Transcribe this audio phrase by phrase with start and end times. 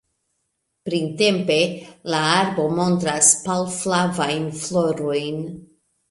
[0.89, 1.57] Printempe
[2.13, 5.37] la arbo montras pal-flavajn florojn.